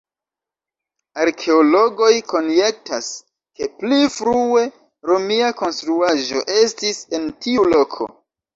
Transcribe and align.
Arkeologoj 1.25 2.09
konjektas, 2.31 3.11
ke 3.61 3.69
pli 3.83 4.01
frue 4.15 4.65
romia 5.13 5.53
konstruaĵo 5.63 6.45
estis 6.59 7.07
en 7.21 7.33
tiu 7.47 7.71
loko. 7.79 8.13